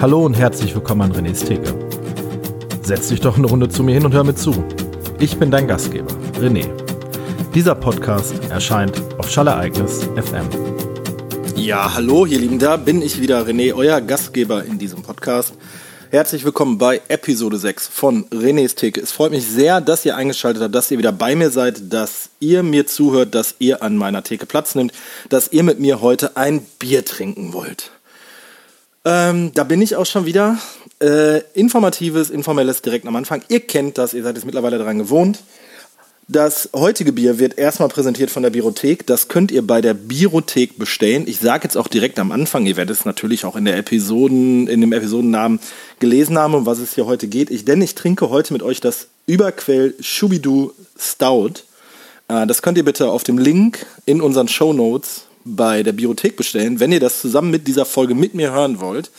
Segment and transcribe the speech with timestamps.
[0.00, 1.74] Hallo und herzlich willkommen an René's Theke.
[2.80, 4.64] Setz dich doch eine Runde zu mir hin und hör mir zu.
[5.18, 6.66] Ich bin dein Gastgeber, René.
[7.54, 10.48] Dieser Podcast erscheint auf Schallereignis FM.
[11.54, 15.52] Ja, hallo, ihr Lieben, da bin ich wieder, René, euer Gastgeber in diesem Podcast.
[16.10, 19.02] Herzlich willkommen bei Episode 6 von René's Theke.
[19.02, 22.30] Es freut mich sehr, dass ihr eingeschaltet habt, dass ihr wieder bei mir seid, dass
[22.40, 24.94] ihr mir zuhört, dass ihr an meiner Theke Platz nimmt,
[25.28, 27.90] dass ihr mit mir heute ein Bier trinken wollt.
[29.04, 30.58] Ähm, da bin ich auch schon wieder.
[31.02, 33.42] Äh, informatives, informelles direkt am Anfang.
[33.48, 35.42] Ihr kennt das, ihr seid jetzt mittlerweile daran gewohnt.
[36.28, 39.04] Das heutige Bier wird erstmal präsentiert von der Biothek.
[39.06, 41.24] Das könnt ihr bei der Biothek bestellen.
[41.26, 44.68] Ich sage jetzt auch direkt am Anfang, ihr werdet es natürlich auch in der Episoden,
[44.68, 45.58] in dem Episodennamen
[45.98, 47.50] gelesen haben, um was es hier heute geht.
[47.50, 51.64] Ich, denn ich trinke heute mit euch das Überquell Schubidu Stout.
[52.28, 56.36] Äh, das könnt ihr bitte auf dem Link in unseren Show Notes bei der Biothek
[56.36, 59.10] bestellen, wenn ihr das zusammen mit dieser Folge mit mir hören wollt.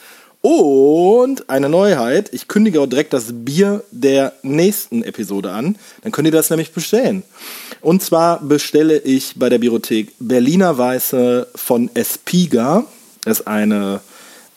[0.41, 5.77] Und eine Neuheit, ich kündige auch direkt das Bier der nächsten Episode an.
[6.01, 7.21] Dann könnt ihr das nämlich bestellen.
[7.79, 12.85] Und zwar bestelle ich bei der Biothek Berliner Weiße von Espiga.
[13.23, 14.01] Das ist eine,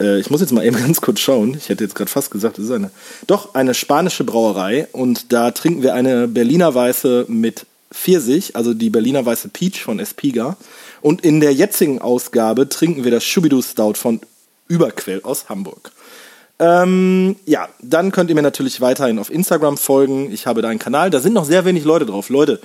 [0.01, 1.55] äh, ich muss jetzt mal eben ganz kurz schauen.
[1.55, 2.91] Ich hätte jetzt gerade fast gesagt, das ist eine,
[3.27, 4.89] doch eine spanische Brauerei.
[4.93, 10.01] Und da trinken wir eine Berliner Weiße mit Pfirsich, also die Berliner Weiße Peach von
[10.01, 10.57] Espiga.
[11.05, 14.23] Und in der jetzigen Ausgabe trinken wir das Schubidu Stout von
[14.69, 15.93] Überquell aus Hamburg.
[16.59, 20.33] Ähm, ja, dann könnt ihr mir natürlich weiterhin auf Instagram folgen.
[20.33, 22.31] Ich habe da einen Kanal, da sind noch sehr wenig Leute drauf.
[22.31, 22.59] Leute,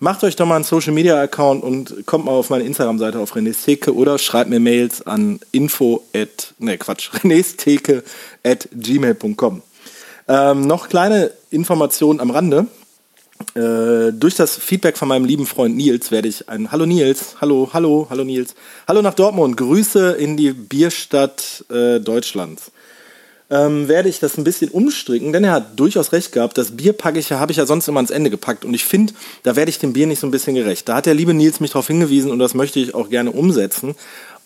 [0.00, 3.34] macht euch doch mal einen Social Media Account und kommt mal auf meine Instagram-Seite auf
[3.34, 7.08] René's Theke oder schreibt mir Mails an info at, ne Quatsch,
[7.56, 8.04] Theke
[8.44, 9.62] at gmail.com.
[10.28, 12.66] Ähm, noch kleine Informationen am Rande.
[13.54, 17.70] Äh, durch das Feedback von meinem lieben Freund Nils werde ich ein Hallo Nils, hallo,
[17.72, 18.54] hallo, hallo Nils,
[18.86, 22.72] hallo nach Dortmund, Grüße in die Bierstadt äh, Deutschlands.
[23.50, 26.58] Ähm, werde ich das ein bisschen umstricken, denn er hat durchaus recht gehabt.
[26.58, 28.84] Das Bier packe ich ja, habe ich ja sonst immer ans Ende gepackt und ich
[28.84, 29.14] finde,
[29.44, 30.88] da werde ich dem Bier nicht so ein bisschen gerecht.
[30.88, 33.94] Da hat der liebe Nils mich darauf hingewiesen und das möchte ich auch gerne umsetzen.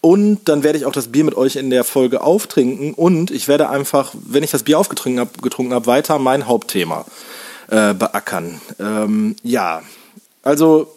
[0.00, 3.48] Und dann werde ich auch das Bier mit euch in der Folge auftrinken und ich
[3.48, 7.04] werde einfach, wenn ich das Bier aufgetrunken habe, getrunken habe, weiter mein Hauptthema
[7.72, 8.60] äh, beackern.
[8.78, 9.82] Ähm, ja,
[10.42, 10.94] also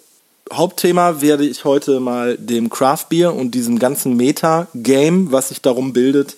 [0.52, 5.94] Hauptthema werde ich heute mal dem Craft Beer und diesem ganzen Meta-Game, was sich darum
[5.94, 6.36] bildet,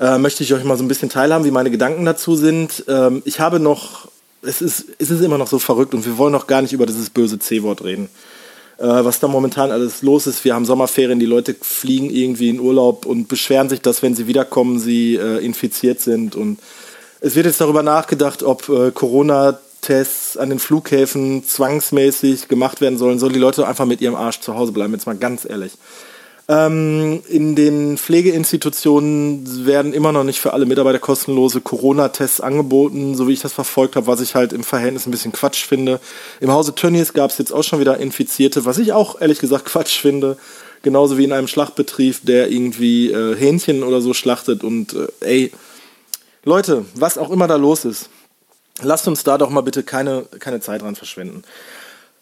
[0.00, 2.84] äh, möchte ich euch mal so ein bisschen teilhaben, wie meine Gedanken dazu sind.
[2.88, 4.08] Ähm, ich habe noch,
[4.40, 6.86] es ist, es ist immer noch so verrückt und wir wollen noch gar nicht über
[6.86, 8.08] dieses böse C-Wort reden.
[8.78, 10.44] Äh, was da momentan alles los ist.
[10.44, 14.26] Wir haben Sommerferien, die Leute fliegen irgendwie in Urlaub und beschweren sich, dass wenn sie
[14.26, 16.60] wiederkommen, sie äh, infiziert sind und
[17.20, 23.18] es wird jetzt darüber nachgedacht, ob äh, Corona-Tests an den Flughäfen zwangsmäßig gemacht werden sollen.
[23.18, 24.92] Sollen die Leute einfach mit ihrem Arsch zu Hause bleiben?
[24.92, 25.72] Jetzt mal ganz ehrlich.
[26.50, 33.28] Ähm, in den Pflegeinstitutionen werden immer noch nicht für alle Mitarbeiter kostenlose Corona-Tests angeboten, so
[33.28, 36.00] wie ich das verfolgt habe, was ich halt im Verhältnis ein bisschen Quatsch finde.
[36.40, 39.66] Im Hause Tönnies gab es jetzt auch schon wieder Infizierte, was ich auch ehrlich gesagt
[39.66, 40.38] Quatsch finde.
[40.80, 45.52] Genauso wie in einem Schlachtbetrieb, der irgendwie äh, Hähnchen oder so schlachtet und äh, ey,
[46.48, 48.08] Leute, was auch immer da los ist,
[48.80, 51.44] lasst uns da doch mal bitte keine, keine Zeit dran verschwenden.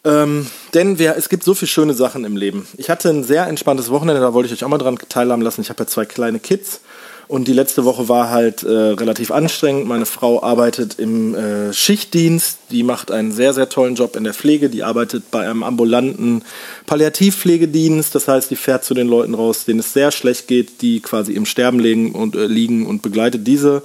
[0.03, 2.67] Ähm, denn wir, es gibt so viele schöne Sachen im Leben.
[2.77, 5.61] Ich hatte ein sehr entspanntes Wochenende, da wollte ich euch auch mal dran teilhaben lassen.
[5.61, 6.81] Ich habe ja zwei kleine Kids
[7.27, 9.85] und die letzte Woche war halt äh, relativ anstrengend.
[9.85, 12.57] Meine Frau arbeitet im äh, Schichtdienst.
[12.71, 14.69] Die macht einen sehr, sehr tollen Job in der Pflege.
[14.69, 16.43] Die arbeitet bei einem ambulanten
[16.85, 18.15] Palliativpflegedienst.
[18.15, 21.33] Das heißt, die fährt zu den Leuten raus, denen es sehr schlecht geht, die quasi
[21.33, 23.81] im Sterben liegen und, äh, liegen und begleitet diese,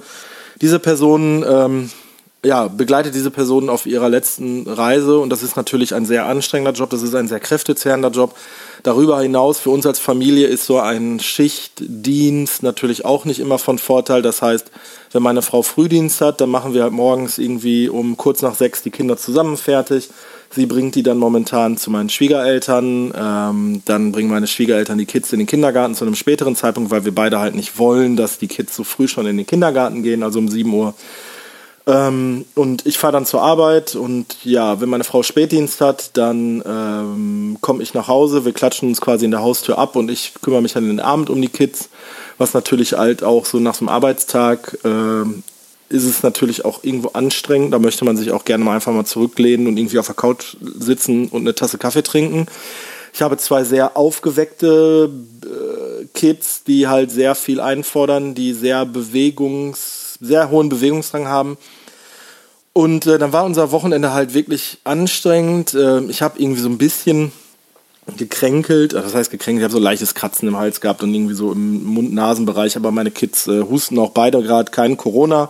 [0.63, 1.45] diese Personen.
[1.47, 1.89] Ähm,
[2.45, 6.73] ja, begleitet diese Personen auf ihrer letzten Reise und das ist natürlich ein sehr anstrengender
[6.73, 8.35] Job, das ist ein sehr kräftezehrender Job.
[8.83, 13.77] Darüber hinaus, für uns als Familie ist so ein Schichtdienst natürlich auch nicht immer von
[13.77, 14.21] Vorteil.
[14.21, 14.71] Das heißt,
[15.13, 18.83] wenn meine Frau Frühdienst hat, dann machen wir halt morgens irgendwie um kurz nach sechs
[18.83, 20.09] die Kinder zusammen fertig.
[20.55, 23.13] Sie bringt die dann momentan zu meinen Schwiegereltern.
[23.15, 27.05] Ähm, dann bringen meine Schwiegereltern die Kids in den Kindergarten zu einem späteren Zeitpunkt, weil
[27.05, 30.21] wir beide halt nicht wollen, dass die Kids so früh schon in den Kindergarten gehen,
[30.21, 30.93] also um sieben Uhr.
[31.85, 36.63] Ähm, und ich fahre dann zur Arbeit und ja, wenn meine Frau Spätdienst hat, dann
[36.65, 40.33] ähm, komme ich nach Hause, wir klatschen uns quasi in der Haustür ab und ich
[40.41, 41.89] kümmere mich dann den Abend um die Kids,
[42.37, 45.25] was natürlich halt auch so nach so einem Arbeitstag äh,
[45.89, 49.05] ist es natürlich auch irgendwo anstrengend, da möchte man sich auch gerne mal einfach mal
[49.05, 52.47] zurücklehnen und irgendwie auf der Couch sitzen und eine Tasse Kaffee trinken.
[53.13, 55.11] Ich habe zwei sehr aufgeweckte
[55.43, 61.57] äh, Kids, die halt sehr viel einfordern, die sehr bewegungs sehr hohen Bewegungsdrang haben.
[62.71, 65.73] Und äh, dann war unser Wochenende halt wirklich anstrengend.
[65.73, 67.31] Äh, ich habe irgendwie so ein bisschen
[68.17, 71.51] gekränkelt, das heißt gekränkelt, ich habe so leichtes Kratzen im Hals gehabt und irgendwie so
[71.51, 75.49] im Mund-Nasen-Bereich, aber meine Kids äh, husten auch beide gerade kein Corona,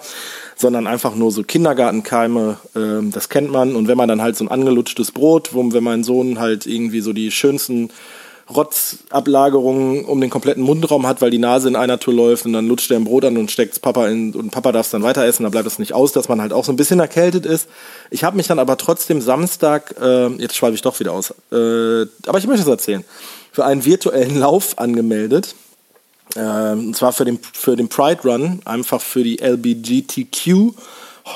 [0.56, 3.76] sondern einfach nur so Kindergartenkeime, äh, das kennt man.
[3.76, 7.02] Und wenn man dann halt so ein angelutschtes Brot, wo wenn mein Sohn halt irgendwie
[7.02, 7.90] so die schönsten
[8.56, 12.68] Rotzablagerungen um den kompletten Mundraum hat, weil die Nase in einer Tour läuft und dann
[12.68, 15.26] lutscht er ein Brot an und steckt Papa in und Papa darf es dann weiter
[15.26, 17.68] essen, da bleibt es nicht aus, dass man halt auch so ein bisschen erkältet ist.
[18.10, 22.06] Ich habe mich dann aber trotzdem Samstag, äh, jetzt schweife ich doch wieder aus, äh,
[22.28, 23.04] aber ich möchte es erzählen,
[23.52, 25.56] für einen virtuellen Lauf angemeldet.
[26.36, 30.74] Äh, und zwar für den, für den Pride Run, einfach für die LBGTQ.
[31.26, 31.30] Oh,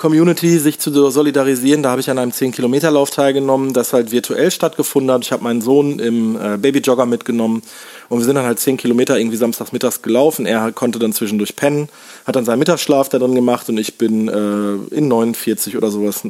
[0.00, 1.82] Community sich zu solidarisieren.
[1.82, 5.24] Da habe ich an einem 10-Kilometer-Lauf teilgenommen, das halt virtuell stattgefunden hat.
[5.24, 7.60] Ich habe meinen Sohn im äh, Babyjogger mitgenommen
[8.08, 10.46] und wir sind dann halt 10 Kilometer irgendwie samstags mittags gelaufen.
[10.46, 11.90] Er konnte dann zwischendurch pennen,
[12.26, 16.22] hat dann seinen Mittagsschlaf da drin gemacht und ich bin äh, in 49 oder sowas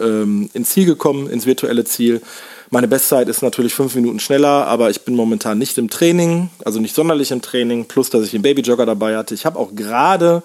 [0.00, 2.22] ähm, ins Ziel gekommen, ins virtuelle Ziel.
[2.70, 6.80] Meine Bestzeit ist natürlich fünf Minuten schneller, aber ich bin momentan nicht im Training, also
[6.80, 9.32] nicht sonderlich im Training, plus dass ich den Babyjogger dabei hatte.
[9.32, 10.42] Ich habe auch gerade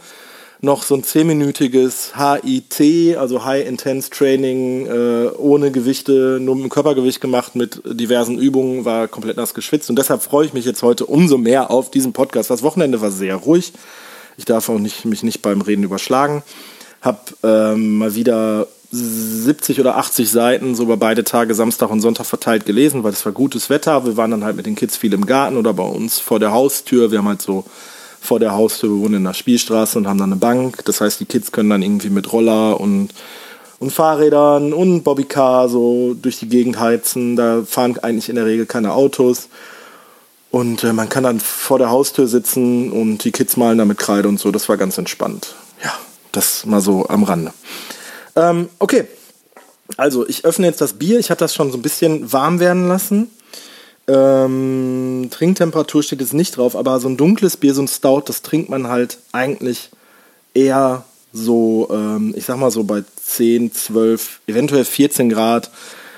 [0.60, 6.70] noch so ein zehnminütiges HIT, also High Intense Training, äh, ohne Gewichte, nur mit dem
[6.70, 9.90] Körpergewicht gemacht, mit diversen Übungen, war komplett nass geschwitzt.
[9.90, 12.50] Und deshalb freue ich mich jetzt heute umso mehr auf diesen Podcast.
[12.50, 13.74] Das Wochenende war sehr ruhig.
[14.38, 16.44] Ich darf auch nicht, mich nicht beim Reden überschlagen.
[17.02, 22.26] Hab ähm, mal wieder 70 oder 80 Seiten so über beide Tage, Samstag und Sonntag
[22.26, 24.06] verteilt gelesen, weil es war gutes Wetter.
[24.06, 26.52] Wir waren dann halt mit den Kids viel im Garten oder bei uns vor der
[26.52, 27.12] Haustür.
[27.12, 27.66] Wir haben halt so
[28.28, 28.90] vor der Haustür.
[28.90, 30.84] Wir wohnen in der Spielstraße und haben dann eine Bank.
[30.86, 33.10] Das heißt, die Kids können dann irgendwie mit Roller und,
[33.80, 37.38] und Fahrrädern und Bobbycar so durch die Gegend heizen.
[37.38, 39.48] Da fahren eigentlich in der Regel keine Autos.
[40.52, 43.98] Und äh, man kann dann vor der Haustür sitzen und die Kids malen da mit
[43.98, 44.52] Kreide und so.
[44.52, 45.56] Das war ganz entspannt.
[45.84, 45.94] Ja,
[46.34, 47.54] das mal so am Rande.
[48.36, 49.06] Ähm, okay,
[49.96, 51.20] also ich öffne jetzt das Bier.
[51.20, 53.30] Ich habe das schon so ein bisschen warm werden lassen.
[54.10, 58.42] Ähm, Trinktemperatur steht jetzt nicht drauf, aber so ein dunkles Bier, so ein Stout, das
[58.42, 59.90] trinkt man halt eigentlich
[60.54, 65.72] eher so, ähm, ich sag mal so bei 10, 12, eventuell 14 Grad.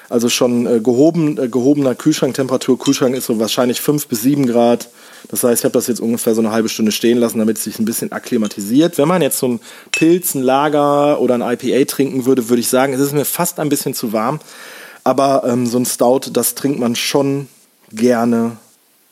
[0.08, 2.80] Also schon äh, gehoben, äh, gehobener Kühlschranktemperatur.
[2.80, 4.90] Kühlschrank ist so wahrscheinlich 5 bis 7 Grad.
[5.28, 7.64] Das heißt, ich habe das jetzt ungefähr so eine halbe Stunde stehen lassen, damit es
[7.64, 8.98] sich ein bisschen akklimatisiert.
[8.98, 9.60] Wenn man jetzt so ein
[9.92, 13.60] Pilz, ein Lager oder ein IPA trinken würde, würde ich sagen, es ist mir fast
[13.60, 14.40] ein bisschen zu warm.
[15.04, 17.48] Aber ähm, so ein Stout, das trinkt man schon
[17.92, 18.58] gerne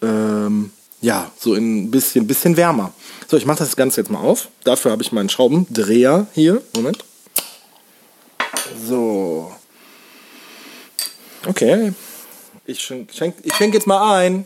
[0.01, 0.71] ähm,
[1.01, 2.91] ja, so ein bisschen, bisschen wärmer.
[3.27, 4.50] So, ich mache das Ganze jetzt mal auf.
[4.63, 6.62] Dafür habe ich meinen Schraubendreher hier.
[6.75, 7.03] Moment.
[8.85, 9.51] So.
[11.45, 11.94] Okay.
[12.65, 14.45] Ich schenke schenk, ich schenk jetzt mal ein.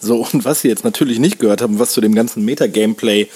[0.00, 3.28] So, und was Sie jetzt natürlich nicht gehört haben, was zu dem ganzen Meta-Gameplay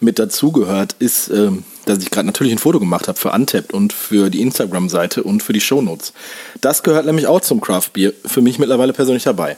[0.00, 3.92] mit dazugehört, ist, ähm, dass ich gerade natürlich ein Foto gemacht habe für Untapped und
[3.92, 6.12] für die Instagram-Seite und für die Shownotes.
[6.60, 9.56] Das gehört nämlich auch zum Craft Beer, für mich mittlerweile persönlich dabei.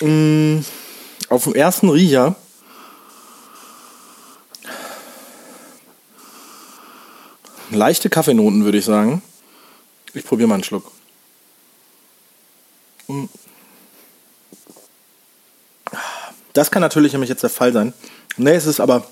[0.00, 0.64] Mhm,
[1.28, 2.36] auf dem ersten Riecher
[7.70, 9.22] leichte Kaffeenoten, würde ich sagen.
[10.14, 10.90] Ich probiere mal einen Schluck.
[13.08, 13.28] Mhm.
[16.52, 17.92] Das kann natürlich nämlich jetzt der Fall sein.
[18.36, 19.04] Nee, es ist aber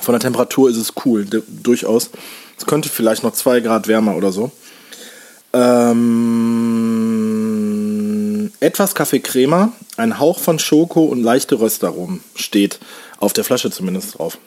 [0.00, 2.10] von der Temperatur ist es cool, durchaus.
[2.56, 4.52] Es könnte vielleicht noch zwei Grad wärmer oder so.
[5.52, 6.00] Ähm,
[8.60, 12.78] etwas Kaffeecrema, ein Hauch von Schoko und leichte Röstaromen steht
[13.18, 14.38] auf der Flasche zumindest drauf.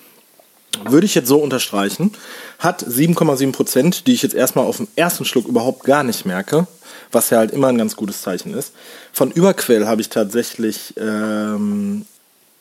[0.85, 2.13] Würde ich jetzt so unterstreichen.
[2.57, 6.65] Hat 7,7 Prozent, die ich jetzt erstmal auf den ersten Schluck überhaupt gar nicht merke,
[7.11, 8.73] was ja halt immer ein ganz gutes Zeichen ist.
[9.11, 12.05] Von Überquell habe ich tatsächlich ähm,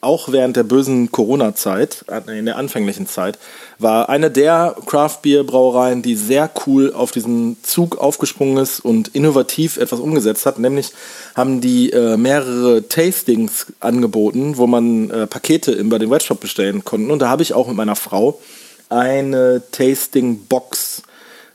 [0.02, 3.38] auch während der bösen Corona-Zeit, äh, in der anfänglichen Zeit,
[3.78, 10.00] war eine der Craft-Bier-Brauereien, die sehr cool auf diesen Zug aufgesprungen ist und innovativ etwas
[10.00, 10.58] umgesetzt hat.
[10.58, 10.92] Nämlich
[11.34, 17.12] haben die äh, mehrere Tastings angeboten, wo man äh, Pakete bei den Webshop bestellen konnte.
[17.12, 18.40] Und da habe ich auch mit meiner Frau
[18.88, 21.02] eine Tasting-Box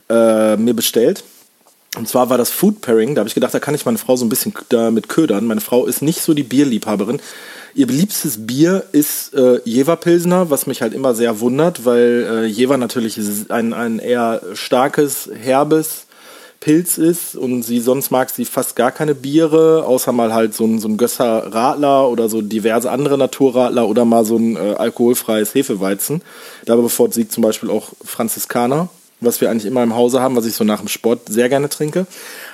[0.08, 1.22] äh, mir bestellt.
[1.98, 3.14] Und zwar war das Food Pairing.
[3.14, 5.46] Da habe ich gedacht, da kann ich meine Frau so ein bisschen damit ködern.
[5.46, 7.20] Meine Frau ist nicht so die Bierliebhaberin.
[7.74, 12.46] Ihr beliebstes Bier ist äh, Jever Pilsner, was mich halt immer sehr wundert, weil äh,
[12.46, 13.18] Jever natürlich
[13.50, 16.06] ein, ein eher starkes, herbes
[16.60, 20.64] Pilz ist und sie sonst mag sie fast gar keine Biere, außer mal halt so
[20.64, 24.74] ein, so ein Gösser Radler oder so diverse andere Naturradler oder mal so ein äh,
[24.76, 26.22] alkoholfreies Hefeweizen.
[26.64, 28.88] Da bevorzugt zum Beispiel auch Franziskaner,
[29.20, 31.68] was wir eigentlich immer im Hause haben, was ich so nach dem Sport sehr gerne
[31.68, 32.06] trinke.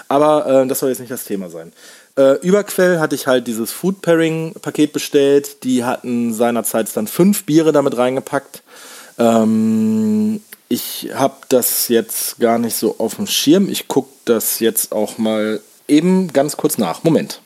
[0.08, 1.72] Aber äh, das soll jetzt nicht das Thema sein.
[2.16, 5.64] Äh, Überquell hatte ich halt dieses Food Pairing Paket bestellt.
[5.64, 8.62] Die hatten seinerzeit dann fünf Biere damit reingepackt.
[9.18, 13.68] Ähm, ich habe das jetzt gar nicht so auf dem Schirm.
[13.68, 17.04] Ich gucke das jetzt auch mal eben ganz kurz nach.
[17.04, 17.40] Moment.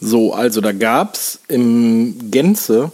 [0.00, 2.90] So, also da gab es im Gänze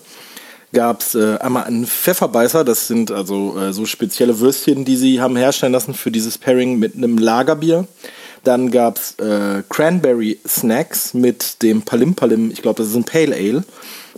[0.73, 5.21] gab es äh, einmal einen Pfefferbeißer, das sind also äh, so spezielle Würstchen, die sie
[5.21, 7.87] haben herstellen lassen für dieses Pairing mit einem Lagerbier.
[8.45, 13.05] Dann gab es äh, Cranberry Snacks mit dem Palim Palim, ich glaube, das ist ein
[13.05, 13.65] Pale Ale.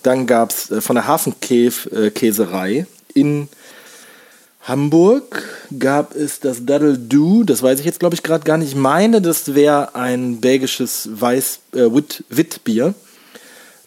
[0.03, 3.49] Dann gab es äh, von der Hafenkäserei äh, in
[4.63, 5.43] Hamburg
[5.77, 8.69] gab es das Daddle Do, das weiß ich jetzt glaube ich gerade gar nicht.
[8.69, 12.95] Ich meine, das wäre ein belgisches Weiß äh, Wit, Witbier.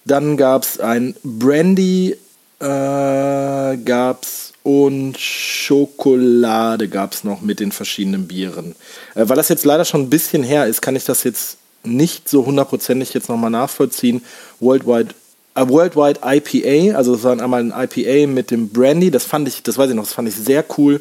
[0.03, 2.17] Dann gab es ein Brandy,
[2.65, 8.75] äh, gab's und Schokolade gab es noch mit den verschiedenen Bieren.
[9.13, 12.27] Äh, weil das jetzt leider schon ein bisschen her ist, kann ich das jetzt nicht
[12.27, 14.23] so hundertprozentig jetzt nochmal nachvollziehen.
[14.59, 15.13] Worldwide
[15.57, 19.63] A Worldwide IPA, also es war einmal ein IPA mit dem Brandy, das fand ich,
[19.63, 20.99] das weiß ich noch, das fand ich sehr cool.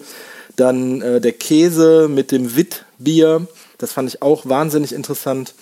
[0.55, 5.55] Dann äh, der Käse mit dem Witbier, das fand ich auch wahnsinnig interessant.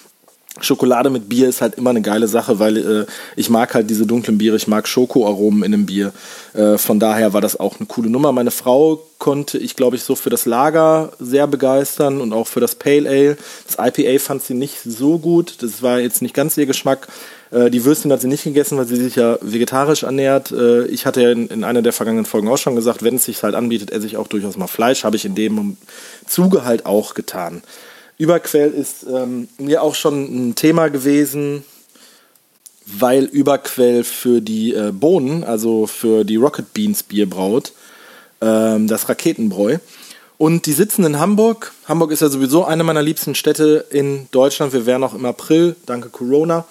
[0.61, 3.07] Schokolade mit Bier ist halt immer eine geile Sache, weil äh,
[3.37, 6.13] ich mag halt diese dunklen Biere, ich mag Schokoaromen in einem Bier.
[6.53, 8.33] Äh, von daher war das auch eine coole Nummer.
[8.33, 12.61] Meine Frau konnte ich, glaube ich, so für das Lager sehr begeistern und auch für
[12.61, 13.39] das Pale Ale.
[13.67, 17.09] Das IPA fand sie nicht so gut, das war jetzt nicht ganz ihr Geschmack.
[17.51, 20.53] Äh, die Würstchen hat sie nicht gegessen, weil sie sich ja vegetarisch ernährt.
[20.53, 23.25] Äh, ich hatte ja in, in, einer der vergangenen Folgen auch schon gesagt, wenn es
[23.25, 25.05] sich halt anbietet, esse ich auch durchaus mal Fleisch.
[25.05, 25.79] Habe ich in dem
[26.27, 27.63] Zuge halt auch getan.
[28.19, 31.65] Überquell ist ähm, mir auch schon ein Thema gewesen,
[32.87, 37.73] weil Überquell für die äh, Bohnen, also für die Rocket Beans Bier braut,
[38.41, 39.79] ähm, das Raketenbräu.
[40.39, 41.73] Und die sitzen in Hamburg.
[41.87, 44.73] Hamburg ist ja sowieso eine meiner liebsten Städte in Deutschland.
[44.73, 46.65] Wir wären auch im April, danke Corona,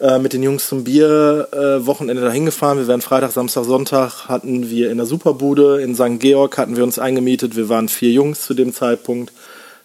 [0.00, 2.78] äh, mit den Jungs zum Bierwochenende äh, dahin gefahren.
[2.78, 6.18] Wir wären Freitag, Samstag, Sonntag hatten wir in der Superbude in St.
[6.18, 7.54] Georg hatten wir uns eingemietet.
[7.54, 9.32] Wir waren vier Jungs zu dem Zeitpunkt.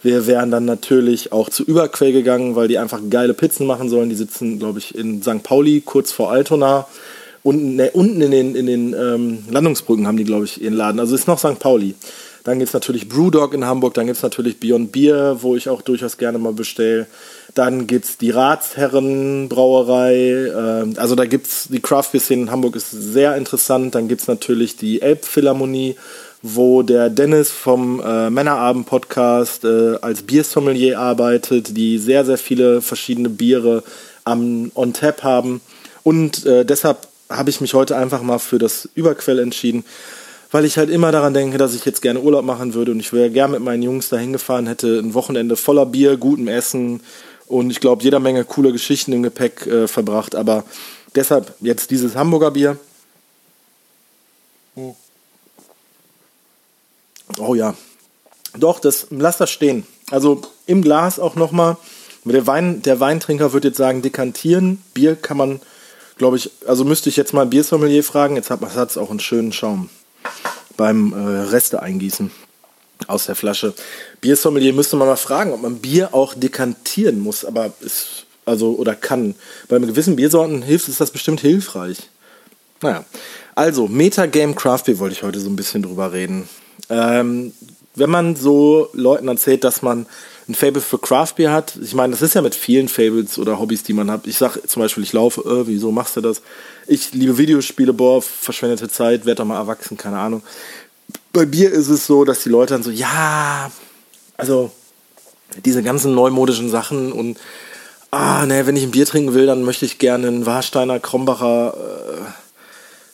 [0.02, 4.10] Wir wären dann natürlich auch zu Überquell gegangen, weil die einfach geile Pizzen machen sollen.
[4.10, 5.44] Die sitzen, glaube ich, in St.
[5.44, 6.88] Pauli, kurz vor Altona.
[7.44, 11.00] Unten, ne, unten in den, in den ähm, Landungsbrücken haben die, glaube ich, ihren Laden.
[11.00, 11.60] Also ist noch St.
[11.60, 11.96] Pauli.
[12.44, 15.70] Dann gibt es natürlich Brewdog in Hamburg, dann gibt es natürlich Beyond Beer, wo ich
[15.70, 17.06] auch durchaus gerne mal bestelle.
[17.54, 20.16] Dann gibt es die Ratsherrenbrauerei.
[20.16, 23.96] Äh, also da gibt es die Craft Beer Szene in Hamburg ist sehr interessant.
[23.96, 25.98] Dann gibt es natürlich die Elbphilharmonie
[26.42, 33.30] wo der Dennis vom äh, Männerabend-Podcast äh, als Biersommelier arbeitet, die sehr, sehr viele verschiedene
[33.30, 33.84] Biere
[34.24, 35.62] am On Tap haben.
[36.04, 39.84] Und äh, deshalb habe ich mich heute einfach mal für das Überquell entschieden,
[40.52, 43.14] weil ich halt immer daran denke, dass ich jetzt gerne Urlaub machen würde und ich
[43.14, 47.02] wäre gerne mit meinen Jungs dahin gefahren, hätte ein Wochenende voller Bier, gutem Essen
[47.48, 50.36] und ich glaube jeder Menge coole Geschichten im Gepäck äh, verbracht.
[50.36, 50.64] Aber
[51.16, 52.78] deshalb jetzt dieses Hamburger Bier.
[54.76, 54.96] Hm.
[57.38, 57.76] Oh ja.
[58.58, 59.86] Doch, das, lass das stehen.
[60.10, 61.78] Also im Glas auch nochmal.
[62.26, 64.82] Der, Wein, der Weintrinker wird jetzt sagen, dekantieren.
[64.94, 65.62] Bier kann man,
[66.18, 68.36] glaube ich, also müsste ich jetzt mal Biersommelier fragen.
[68.36, 69.90] Jetzt hat es auch einen schönen Schaum
[70.76, 72.32] beim äh, Reste eingießen
[73.08, 73.74] aus der Flasche.
[74.22, 78.96] Biersommelier müsste man mal fragen, ob man Bier auch dekantieren muss, aber ist, also, oder
[78.96, 79.36] kann.
[79.68, 82.10] Bei gewissen Biersorten hilft es das bestimmt hilfreich.
[82.82, 83.06] Naja.
[83.56, 86.48] Also, Metagame Craft Beer wollte ich heute so ein bisschen drüber reden.
[86.90, 87.54] Ähm,
[87.96, 90.06] wenn man so Leuten erzählt, dass man
[90.48, 93.60] ein Fable für Craft Beer hat, ich meine, das ist ja mit vielen Fables oder
[93.60, 94.26] Hobbys, die man hat.
[94.26, 96.42] Ich sag zum Beispiel, ich laufe, äh, wieso machst du das?
[96.88, 100.42] Ich liebe Videospiele, boah, verschwendete Zeit, werd doch mal erwachsen, keine Ahnung.
[101.34, 103.72] Bei Bier ist es so, dass die Leute dann so, ja,
[104.38, 104.72] also
[105.66, 107.38] diese ganzen neumodischen Sachen und
[108.12, 111.74] ah, ne, wenn ich ein Bier trinken will, dann möchte ich gerne einen Warsteiner, Krombacher,
[111.76, 112.49] äh,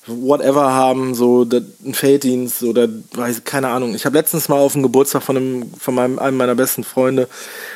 [0.07, 3.95] whatever haben, so ein Felddienst oder weiß keine Ahnung.
[3.95, 7.27] Ich habe letztens mal auf dem Geburtstag von einem von meinem einem meiner besten Freunde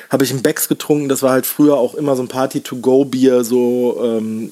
[0.09, 1.09] habe ich ein Becks getrunken.
[1.09, 3.43] Das war halt früher auch immer so ein Party-to-go-Bier.
[3.43, 4.51] So ähm,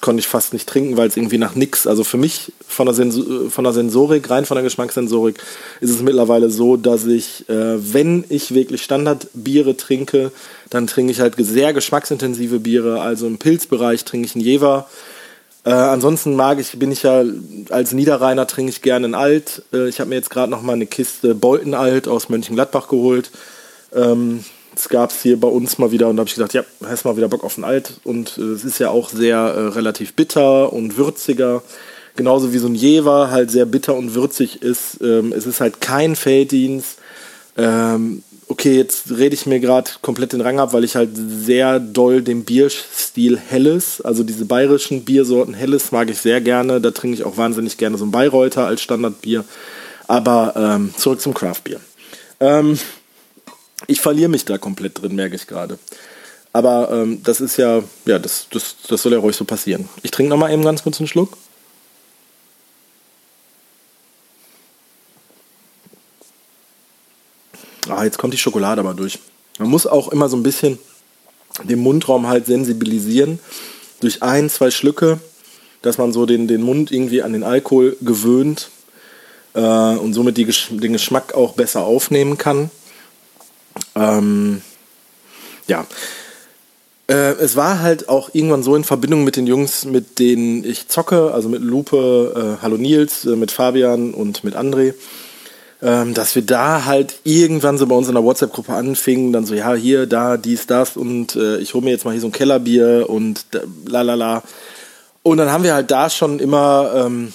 [0.00, 1.86] konnte ich fast nicht trinken, weil es irgendwie nach nix.
[1.86, 5.40] Also für mich von der, Sensor, von der Sensorik, rein von der Geschmackssensorik,
[5.80, 10.32] ist es mittlerweile so, dass ich, äh, wenn ich wirklich Standardbiere trinke,
[10.70, 13.00] dann trinke ich halt sehr geschmacksintensive Biere.
[13.00, 14.88] Also im Pilzbereich trinke ich einen Jever
[15.68, 17.22] äh, ansonsten mag ich, bin ich ja
[17.68, 19.62] als Niederrheiner trinke ich gerne ein Alt.
[19.70, 23.30] Äh, ich habe mir jetzt gerade noch mal eine Kiste Bolton Alt aus Mönchengladbach geholt.
[23.94, 26.64] Ähm, das gab es hier bei uns mal wieder und da habe ich gedacht, ja,
[26.86, 28.00] hast mal wieder Bock auf ein Alt.
[28.02, 31.62] Und äh, es ist ja auch sehr äh, relativ bitter und würziger.
[32.16, 35.02] Genauso wie so ein Jever halt sehr bitter und würzig ist.
[35.02, 36.98] Ähm, es ist halt kein Felddienst.
[37.58, 41.78] Ähm, okay, jetzt rede ich mir gerade komplett den Rang ab, weil ich halt sehr
[41.78, 46.80] doll den Bierstil Helles, also diese bayerischen Biersorten Helles mag ich sehr gerne.
[46.80, 49.44] Da trinke ich auch wahnsinnig gerne so ein Bayreuther als Standardbier.
[50.06, 51.80] Aber ähm, zurück zum Craftbier.
[52.40, 52.78] Ähm,
[53.86, 55.78] ich verliere mich da komplett drin, merke ich gerade.
[56.52, 59.88] Aber ähm, das ist ja, ja, das, das, das soll ja ruhig so passieren.
[60.02, 61.36] Ich trinke nochmal eben ganz kurz einen Schluck.
[67.90, 69.18] Ah, jetzt kommt die Schokolade aber durch.
[69.58, 70.78] Man muss auch immer so ein bisschen
[71.64, 73.38] den Mundraum halt sensibilisieren.
[74.00, 75.18] Durch ein, zwei Schlücke,
[75.82, 78.70] dass man so den, den Mund irgendwie an den Alkohol gewöhnt
[79.54, 82.70] äh, und somit die, den Geschmack auch besser aufnehmen kann.
[83.94, 84.62] Ähm,
[85.66, 85.86] ja.
[87.08, 90.88] Äh, es war halt auch irgendwann so in Verbindung mit den Jungs, mit denen ich
[90.88, 94.94] zocke, also mit Lupe, äh, Hallo Nils, äh, mit Fabian und mit André
[95.82, 99.54] ähm, dass wir da halt irgendwann so bei uns in der WhatsApp-Gruppe anfingen, dann so,
[99.54, 102.32] ja, hier, da, dies, das und äh, ich hole mir jetzt mal hier so ein
[102.32, 103.46] Kellerbier und
[103.86, 104.42] la la la.
[105.22, 107.32] Und dann haben wir halt da schon immer ähm,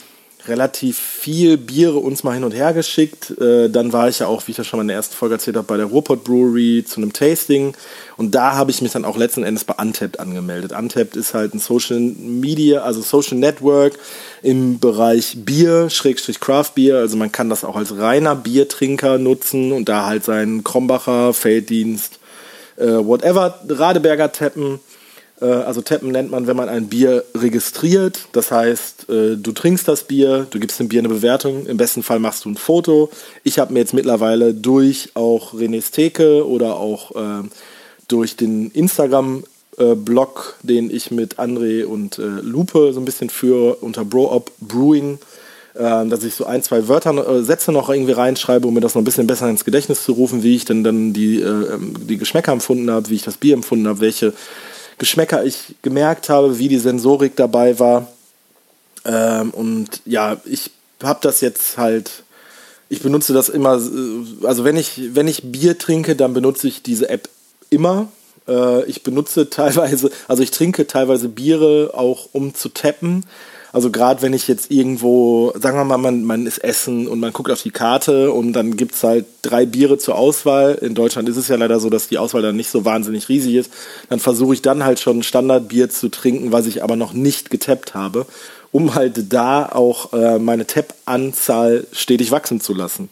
[0.48, 3.32] relativ viel Biere uns mal hin und her geschickt.
[3.40, 5.36] Äh, dann war ich ja auch, wie ich das schon mal in der ersten Folge
[5.36, 7.76] erzählt habe, bei der Ruhrpott Brewery zu einem Tasting.
[8.18, 10.72] Und da habe ich mich dann auch letzten Endes bei Untapped angemeldet.
[10.72, 13.94] Untapped ist halt ein Social Media, also Social Network
[14.42, 16.98] im Bereich Bier, Schrägstrich Craft Beer.
[16.98, 22.20] Also man kann das auch als reiner Biertrinker nutzen und da halt seinen Krombacher, Felddienst,
[22.78, 24.80] äh, whatever, Radeberger tappen
[25.48, 28.28] also Tappen nennt man, wenn man ein Bier registriert.
[28.32, 31.66] Das heißt, äh, du trinkst das Bier, du gibst dem Bier eine Bewertung.
[31.66, 33.10] Im besten Fall machst du ein Foto.
[33.44, 37.44] Ich habe mir jetzt mittlerweile durch auch René's Theke oder auch äh,
[38.08, 39.44] durch den Instagram
[39.76, 45.18] Blog, den ich mit André und Lupe so ein bisschen für unter Bro-Op Brewing
[45.74, 49.06] dass ich so ein, zwei Wörter, Sätze noch irgendwie reinschreibe, um mir das noch ein
[49.06, 52.92] bisschen besser ins Gedächtnis zu rufen, wie ich denn dann die, ähm, die Geschmäcker empfunden
[52.92, 54.34] habe, wie ich das Bier empfunden habe, welche
[55.04, 58.08] Geschmäcker ich gemerkt habe, wie die Sensorik dabei war.
[59.04, 60.72] Ähm, und ja, ich
[61.04, 62.24] habe das jetzt halt,
[62.88, 66.84] ich benutze das immer, äh, also wenn ich, wenn ich Bier trinke, dann benutze ich
[66.84, 67.28] diese App
[67.70, 68.14] immer.
[68.48, 73.26] Äh, ich benutze teilweise, also ich trinke teilweise Biere auch um zu tappen.
[73.74, 77.34] Also gerade wenn ich jetzt irgendwo, sagen wir mal, man, man ist essen und man
[77.34, 80.76] guckt auf die Karte und dann gibt es halt drei Biere zur Auswahl.
[80.76, 83.56] In Deutschland ist es ja leider so, dass die Auswahl dann nicht so wahnsinnig riesig
[83.56, 83.72] ist.
[84.10, 87.50] Dann versuche ich dann halt schon ein Standardbier zu trinken, was ich aber noch nicht
[87.50, 88.28] getappt habe,
[88.72, 93.10] um halt da auch äh, meine Tap-Anzahl stetig wachsen zu lassen.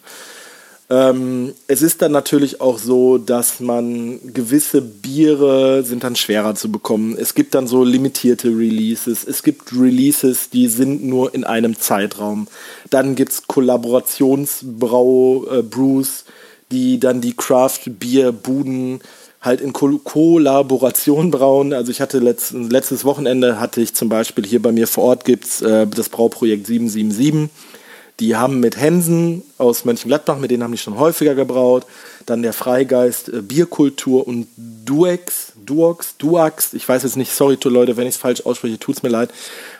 [0.91, 6.69] Ähm, es ist dann natürlich auch so, dass man gewisse Biere sind dann schwerer zu
[6.69, 7.15] bekommen.
[7.17, 9.23] Es gibt dann so limitierte Releases.
[9.23, 12.49] Es gibt Releases, die sind nur in einem Zeitraum.
[12.89, 16.31] Dann gibt es Kollaborationsbrau-Brews, äh,
[16.73, 18.99] die dann die Craft-Bier-Buden
[19.39, 21.71] halt in Ko Kollaboration brauen.
[21.71, 25.23] Also ich hatte letzt, letztes Wochenende hatte ich zum Beispiel hier bei mir vor Ort
[25.23, 27.49] gibt's äh, das Brauprojekt 777
[28.21, 31.87] die haben mit Hensen aus Mönchengladbach, mit denen haben die schon häufiger gebraut.
[32.27, 37.97] Dann der Freigeist äh, Bierkultur und Duex, Duox, Duax, ich weiß jetzt nicht, sorry Leute,
[37.97, 39.31] wenn ich es falsch ausspreche, tut's mir leid,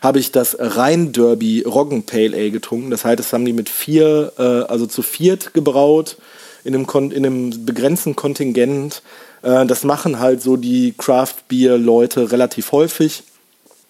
[0.01, 2.89] habe ich das Rhein Derby Roggen Pale Ale getrunken.
[2.89, 6.17] Das heißt, das haben die mit vier, äh, also zu viert gebraut,
[6.63, 9.03] in einem, Kon in einem begrenzten Kontingent.
[9.43, 13.23] Äh, das machen halt so die Craft Beer Leute relativ häufig.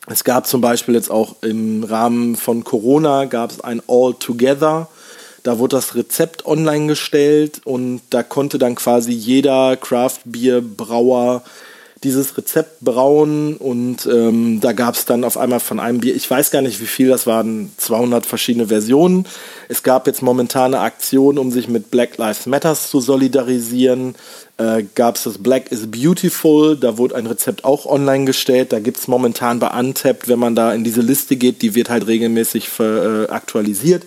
[0.07, 4.87] Es gab zum Beispiel jetzt auch im Rahmen von Corona gab es ein All Together.
[5.43, 11.43] Da wurde das Rezept online gestellt und da konnte dann quasi jeder Craft Beer Brauer
[12.03, 16.29] dieses Rezept brauen und ähm, da gab es dann auf einmal von einem Bier, ich
[16.29, 19.27] weiß gar nicht wie viel, das waren 200 verschiedene Versionen.
[19.69, 24.15] Es gab jetzt momentan eine Aktion, um sich mit Black Lives Matters zu solidarisieren.
[24.57, 28.73] Äh, gab es das Black is Beautiful, da wurde ein Rezept auch online gestellt.
[28.73, 31.91] Da gibt es momentan bei Untapped, wenn man da in diese Liste geht, die wird
[31.91, 34.03] halt regelmäßig für, äh, aktualisiert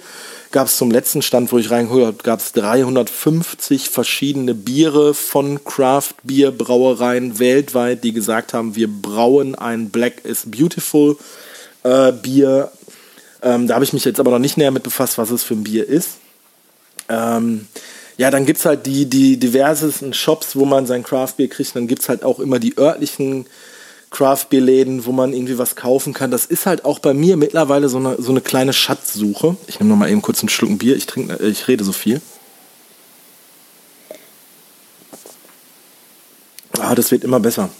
[0.54, 5.64] gab es zum letzten Stand, wo ich reingeholt habe, gab es 350 verschiedene Biere von
[5.64, 11.16] Craft Beer Brauereien weltweit, die gesagt haben, wir brauen ein Black is Beautiful
[11.82, 12.70] äh, Bier.
[13.42, 15.54] Ähm, da habe ich mich jetzt aber noch nicht näher mit befasst, was es für
[15.54, 16.18] ein Bier ist.
[17.08, 17.66] Ähm,
[18.16, 21.74] ja, dann gibt es halt die, die diversesten Shops, wo man sein Craft Beer kriegt.
[21.74, 23.46] Dann gibt es halt auch immer die örtlichen
[24.14, 26.30] Craft-Bier-Läden, wo man irgendwie was kaufen kann.
[26.30, 29.56] Das ist halt auch bei mir mittlerweile so eine, so eine kleine Schatzsuche.
[29.66, 30.96] Ich nehme noch mal eben kurz einen Schluck Bier.
[30.96, 32.22] Ich, trinke, äh, ich rede so viel.
[36.78, 37.70] Ah, das wird immer besser.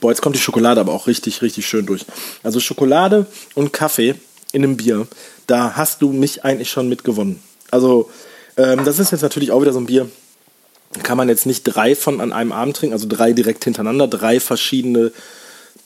[0.00, 2.06] Boah, jetzt kommt die Schokolade aber auch richtig, richtig schön durch.
[2.44, 4.14] Also Schokolade und Kaffee
[4.52, 5.08] in einem Bier,
[5.48, 7.42] da hast du mich eigentlich schon mitgewonnen.
[7.72, 8.10] Also,
[8.56, 10.08] ähm, das ist jetzt natürlich auch wieder so ein Bier,
[11.02, 14.40] kann man jetzt nicht drei von an einem Abend trinken, also drei direkt hintereinander, drei
[14.40, 15.12] verschiedene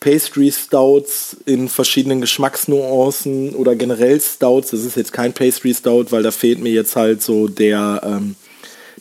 [0.01, 4.71] Pastry Stouts in verschiedenen Geschmacksnuancen oder generell Stouts.
[4.71, 8.35] Das ist jetzt kein Pastry Stout, weil da fehlt mir jetzt halt so der, ähm,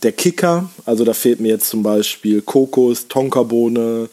[0.04, 0.70] der Kicker.
[0.86, 4.10] Also da fehlt mir jetzt zum Beispiel Kokos, Tonkabohne,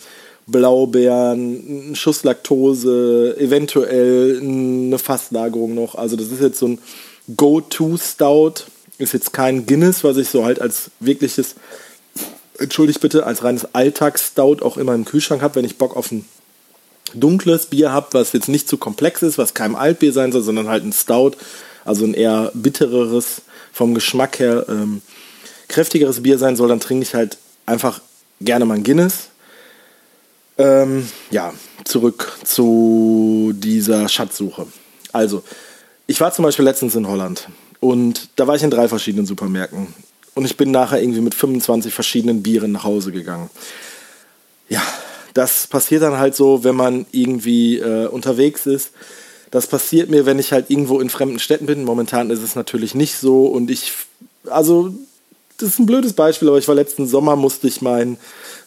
[0.47, 5.97] Blaubeeren, ein Schuss Laktose, eventuell eine Fasslagerung noch.
[5.97, 6.79] Also das ist jetzt so ein
[7.37, 8.63] Go-To-Stout.
[8.99, 11.55] Ist jetzt kein Guinness, was ich so halt als wirkliches,
[12.59, 16.25] entschuldigt bitte, als reines Alltagsstout auch immer im Kühlschrank habe, wenn ich Bock auf ein
[17.15, 20.69] dunkles Bier habe, was jetzt nicht zu komplex ist, was kein Altbier sein soll, sondern
[20.69, 21.33] halt ein Stout,
[21.85, 25.03] also ein eher bittereres, vom Geschmack her ähm,
[25.69, 28.01] kräftigeres Bier sein soll, dann trinke ich halt einfach
[28.41, 29.29] gerne mal ein Guinness.
[30.59, 31.53] Ähm, ja,
[31.85, 34.67] zurück zu dieser Schatzsuche.
[35.13, 35.43] Also,
[36.07, 37.49] ich war zum Beispiel letztens in Holland
[37.81, 39.89] und da war ich in drei verschiedenen Supermärkten
[40.35, 43.51] und ich bin nachher irgendwie mit 25 verschiedenen Bieren nach Hause gegangen.
[44.69, 44.83] Ja,
[45.35, 48.93] das passiert dann halt so, wenn man irgendwie äh, unterwegs ist.
[49.51, 51.85] Das passiert mir, wenn ich halt irgendwo in fremden Städten bin.
[51.85, 53.93] Momentan ist es natürlich nicht so und ich,
[54.47, 54.95] also
[55.59, 58.19] das ist ein blödes Beispiel, aber ich war letzten Sommer, musste ich meinen,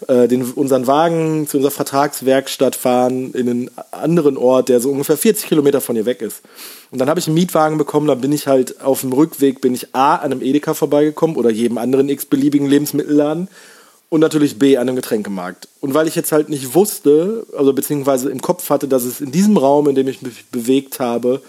[0.08, 5.18] äh, den, unseren Wagen zu unserer Vertragswerkstatt fahren in einen anderen Ort, der so ungefähr
[5.18, 6.42] 40 Kilometer von hier weg ist.
[6.92, 9.74] Und dann habe ich einen Mietwagen bekommen, dann bin ich halt auf dem Rückweg, bin
[9.74, 13.50] ich A, an einem Edeka vorbeigekommen oder jedem anderen x-beliebigen Lebensmittelladen
[14.10, 15.68] und natürlich B, an einem Getränkemarkt.
[15.82, 19.32] Und weil ich jetzt halt nicht wusste, also beziehungsweise im Kopf hatte, dass es in
[19.32, 21.42] diesem Raum, in dem ich mich bewegt habe,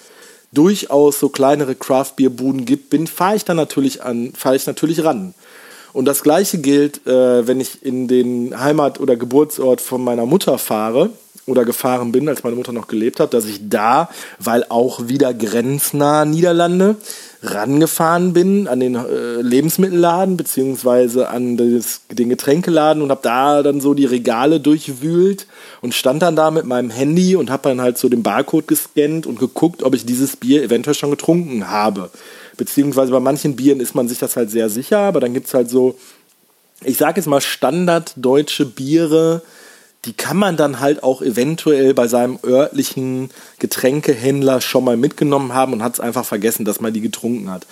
[0.52, 5.34] durchaus so kleinere Craft-Bier-Buden gibt, bin, fahre ich dann natürlich an, fahre ich natürlich ran.
[5.92, 10.58] Und das gleiche gilt, äh, wenn ich in den Heimat- oder Geburtsort von meiner Mutter
[10.58, 11.10] fahre
[11.46, 14.08] oder gefahren bin, als meine Mutter noch gelebt hat, dass ich da,
[14.38, 16.96] weil auch wieder grenznah Niederlande,
[17.42, 23.80] rangefahren bin an den äh, Lebensmittelladen beziehungsweise an das, den Getränkeladen und habe da dann
[23.80, 25.46] so die Regale durchwühlt
[25.80, 29.26] und stand dann da mit meinem Handy und habe dann halt so den Barcode gescannt
[29.26, 32.10] und geguckt, ob ich dieses Bier eventuell schon getrunken habe.
[32.58, 35.54] Beziehungsweise bei manchen Bieren ist man sich das halt sehr sicher, aber dann gibt es
[35.54, 35.96] halt so,
[36.84, 39.40] ich sage jetzt mal Standard deutsche Biere,
[40.04, 45.72] die kann man dann halt auch eventuell bei seinem örtlichen Getränkehändler schon mal mitgenommen haben
[45.74, 47.66] und hat es einfach vergessen, dass man die getrunken hat.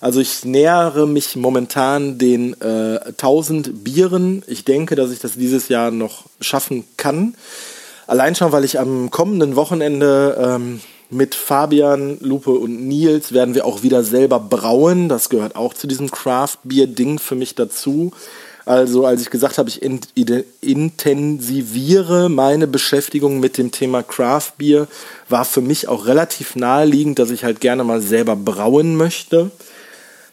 [0.00, 4.42] Also ich nähere mich momentan den äh, 1000 Bieren.
[4.46, 7.34] Ich denke, dass ich das dieses Jahr noch schaffen kann.
[8.06, 13.64] Allein schon, weil ich am kommenden Wochenende ähm, mit Fabian, Lupe und Nils werden wir
[13.64, 15.08] auch wieder selber brauen.
[15.08, 18.12] Das gehört auch zu diesem Craft-Bier-Ding für mich dazu.
[18.66, 19.82] Also als ich gesagt habe, ich
[20.62, 24.88] intensiviere meine Beschäftigung mit dem Thema Craft Beer,
[25.28, 29.50] war für mich auch relativ naheliegend, dass ich halt gerne mal selber brauen möchte.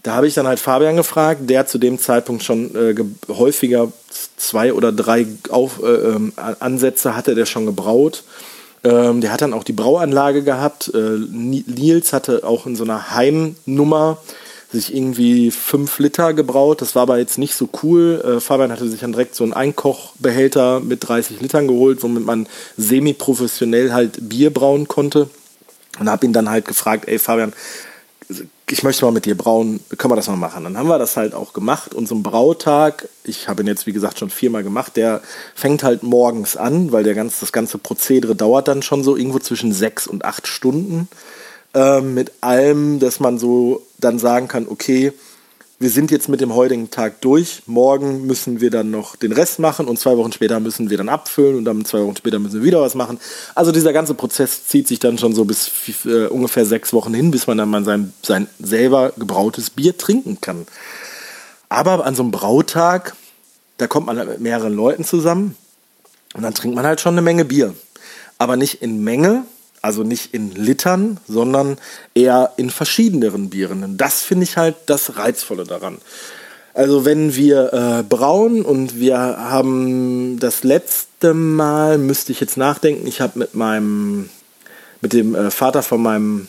[0.04, 2.96] Da habe ich dann halt Fabian gefragt, der zu dem Zeitpunkt schon äh,
[3.28, 3.92] häufiger
[4.38, 8.24] zwei oder drei Auf, äh, ähm, Ansätze hatte, der schon gebraut.
[8.84, 10.92] Ähm, der hat dann auch die Brauanlage gehabt.
[10.94, 14.18] Äh, Nils hatte auch in so einer Heimnummer
[14.72, 16.82] sich irgendwie fünf Liter gebraut.
[16.82, 18.22] Das war aber jetzt nicht so cool.
[18.26, 22.48] Äh, Fabian hatte sich dann direkt so einen Einkochbehälter mit 30 Litern geholt, womit man
[22.78, 25.30] semi-professionell halt Bier brauen konnte.
[26.00, 27.54] Und habe ihn dann halt gefragt, ey Fabian,
[28.70, 30.64] ich möchte mal mit dir brauen, können wir das mal machen?
[30.64, 31.94] Dann haben wir das halt auch gemacht.
[31.94, 35.22] Und so ein Brautag, ich habe ihn jetzt wie gesagt schon viermal gemacht, der
[35.54, 39.40] fängt halt morgens an, weil der ganz, das ganze Prozedere dauert dann schon so irgendwo
[39.40, 41.10] zwischen sechs und acht Stunden
[41.74, 45.14] ähm, mit allem, dass man so dann sagen kann, okay,
[45.82, 49.58] wir sind jetzt mit dem heutigen Tag durch, morgen müssen wir dann noch den Rest
[49.58, 52.60] machen und zwei Wochen später müssen wir dann abfüllen und dann zwei Wochen später müssen
[52.60, 53.20] wir wieder was machen.
[53.56, 55.72] Also dieser ganze Prozess zieht sich dann schon so bis
[56.06, 60.40] äh, ungefähr sechs Wochen hin, bis man dann mal sein, sein selber gebrautes Bier trinken
[60.40, 60.68] kann.
[61.68, 63.16] Aber an so einem Brautag,
[63.78, 65.56] da kommt man halt mit mehreren Leuten zusammen
[66.36, 67.74] und dann trinkt man halt schon eine Menge Bier.
[68.38, 69.46] Aber nicht in Menge,
[69.82, 71.78] also nicht in Litern, sondern
[72.14, 73.84] eher in verschiedeneren Bieren.
[73.84, 75.98] Und das finde ich halt das Reizvolle daran.
[76.74, 83.08] Also wenn wir äh, brauen und wir haben das letzte Mal, müsste ich jetzt nachdenken,
[83.08, 84.30] ich habe mit meinem,
[85.02, 86.48] mit dem äh, Vater von meinem,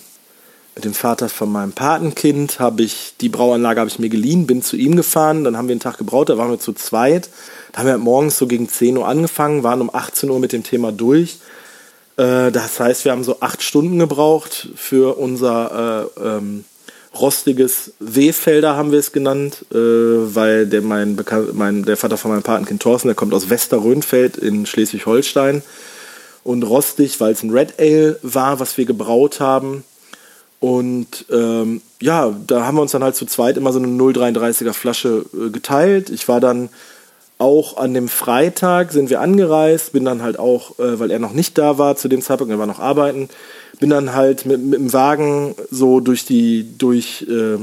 [0.77, 4.62] mit dem Vater von meinem Patenkind habe ich, die Brauanlage habe ich mir geliehen, bin
[4.62, 7.29] zu ihm gefahren, dann haben wir einen Tag gebraut, da waren wir zu zweit.
[7.73, 10.62] Da haben wir morgens so gegen 10 Uhr angefangen, waren um 18 Uhr mit dem
[10.62, 11.38] Thema durch
[12.16, 16.64] das heißt, wir haben so acht Stunden gebraucht für unser äh, ähm,
[17.18, 21.18] rostiges W-Felder, haben wir es genannt, äh, weil der, mein,
[21.53, 25.62] mein, der Vater von meinem Patenkind Thorsten, der kommt aus Westerrönfeld in Schleswig-Holstein.
[26.44, 29.85] Und rostig, weil es ein Red Ale war, was wir gebraut haben.
[30.59, 34.72] Und ähm, ja, da haben wir uns dann halt zu zweit immer so eine 0,33er
[34.72, 36.11] Flasche äh, geteilt.
[36.11, 36.68] Ich war dann
[37.42, 41.33] auch an dem Freitag sind wir angereist, bin dann halt auch, äh, weil er noch
[41.33, 43.28] nicht da war zu dem Zeitpunkt, er war noch arbeiten,
[43.81, 47.59] bin dann halt mit, mit dem Wagen so durch die, durch äh,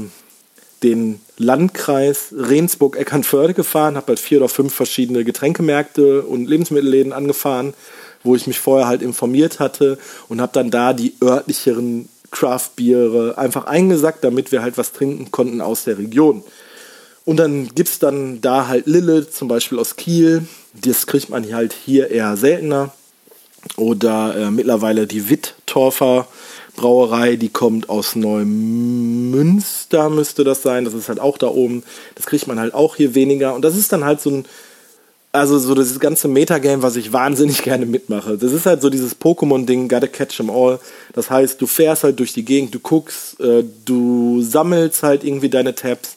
[0.82, 7.72] den Landkreis Rendsburg-Eckernförde gefahren, habe halt vier oder fünf verschiedene Getränkemärkte und Lebensmittelläden angefahren,
[8.22, 13.64] wo ich mich vorher halt informiert hatte und habe dann da die örtlicheren Craft-Biere einfach
[13.64, 16.44] eingesackt, damit wir halt was trinken konnten aus der Region.
[17.30, 20.48] Und dann gibt es dann da halt Lille, zum Beispiel aus Kiel.
[20.74, 22.92] Das kriegt man halt hier eher seltener.
[23.76, 26.26] Oder äh, mittlerweile die Wittorfer
[26.74, 30.84] Brauerei, die kommt aus Neumünster, müsste das sein.
[30.84, 31.84] Das ist halt auch da oben.
[32.16, 33.54] Das kriegt man halt auch hier weniger.
[33.54, 34.44] Und das ist dann halt so ein,
[35.30, 38.38] also so das ganze Metagame, was ich wahnsinnig gerne mitmache.
[38.38, 40.80] Das ist halt so dieses Pokémon-Ding, gotta catch 'em all.
[41.12, 45.48] Das heißt, du fährst halt durch die Gegend, du guckst, äh, du sammelst halt irgendwie
[45.48, 46.16] deine Tabs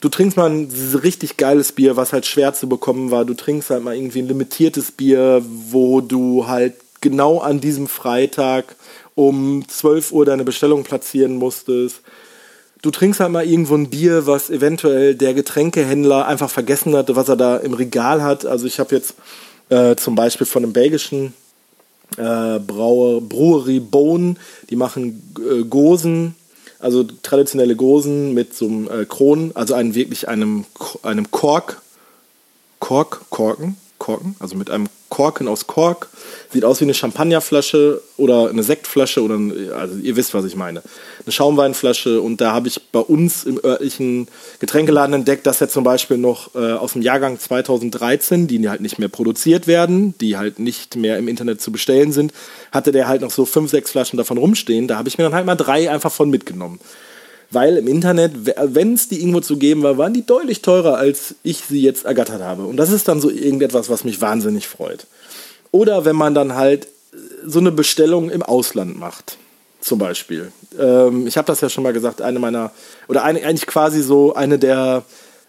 [0.00, 0.68] du trinkst mal ein
[1.02, 3.24] richtig geiles Bier, was halt schwer zu bekommen war.
[3.24, 8.76] Du trinkst halt mal irgendwie ein limitiertes Bier, wo du halt genau an diesem Freitag
[9.14, 12.00] um 12 Uhr deine Bestellung platzieren musstest.
[12.82, 17.28] Du trinkst halt mal irgendwo ein Bier, was eventuell der Getränkehändler einfach vergessen hat, was
[17.28, 18.46] er da im Regal hat.
[18.46, 19.14] Also ich habe jetzt
[19.68, 21.34] äh, zum Beispiel von einem belgischen
[22.16, 24.36] äh, Brauer, Brewery Bone,
[24.70, 26.34] die machen äh, Gosen
[26.80, 30.64] also traditionelle Gosen mit so einem äh, Kronen, also einem wirklich einem,
[31.02, 31.82] einem Kork,
[32.78, 36.08] Kork, Korken, Korken, also mit einem Korken aus Kork.
[36.52, 40.56] Sieht aus wie eine Champagnerflasche oder eine Sektflasche oder, ein, also ihr wisst, was ich
[40.56, 40.82] meine.
[41.24, 44.26] Eine Schaumweinflasche und da habe ich bei uns im örtlichen
[44.58, 48.98] Getränkeladen entdeckt, dass er zum Beispiel noch äh, aus dem Jahrgang 2013, die halt nicht
[48.98, 52.32] mehr produziert werden, die halt nicht mehr im Internet zu bestellen sind,
[52.72, 54.88] hatte der halt noch so fünf, sechs Flaschen davon rumstehen.
[54.88, 56.80] Da habe ich mir dann halt mal drei einfach von mitgenommen
[57.50, 61.34] weil im Internet, wenn es die irgendwo zu geben war, waren die deutlich teurer, als
[61.42, 62.64] ich sie jetzt ergattert habe.
[62.64, 65.06] Und das ist dann so irgendetwas, was mich wahnsinnig freut.
[65.72, 66.88] Oder wenn man dann halt
[67.44, 69.36] so eine Bestellung im Ausland macht,
[69.80, 70.52] zum Beispiel.
[70.78, 72.70] Ähm, ich habe das ja schon mal gesagt, eine meiner,
[73.08, 75.04] oder eine, eigentlich quasi so eine der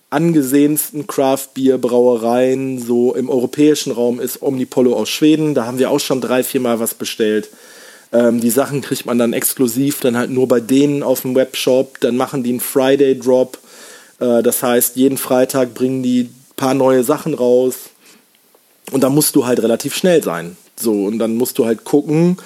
[0.09, 5.53] angesehensten Craft-Bier-Brauereien so im europäischen Raum ist Omnipollo aus Schweden.
[5.53, 7.49] Da haben wir auch schon drei, vier Mal was bestellt.
[8.13, 11.99] Ähm, die Sachen kriegt man dann exklusiv, dann halt nur bei denen auf dem Webshop.
[12.01, 13.57] Dann machen die einen Friday Drop.
[14.19, 17.75] Äh, das heißt, jeden Freitag bringen die paar neue Sachen raus.
[18.91, 20.57] Und da musst du halt relativ schnell sein.
[20.75, 22.37] So, und dann musst du halt gucken,